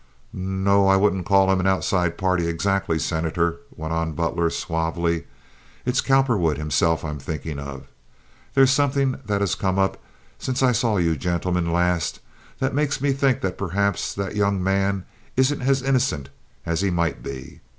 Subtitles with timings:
[0.33, 0.87] "No o.
[0.87, 5.25] I wouldn't call him an outside party, exactly, Senator," went on Butler suavely.
[5.85, 7.85] "It's Cowperwood himself I'm thinkin' of.
[8.55, 9.97] There's somethin' that has come up
[10.39, 12.19] since I saw you gentlemen last
[12.57, 15.05] that makes me think that perhaps that young man
[15.37, 16.29] isn't as innocent
[16.65, 17.59] as he might be.